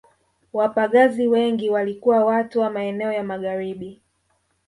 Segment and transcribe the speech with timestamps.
[0.53, 4.01] Wapagazi wengi walikuwa watu wa maeneo ya Magharibi